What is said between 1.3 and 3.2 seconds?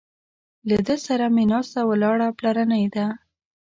مې ناسته ولاړه پلرنۍ ده.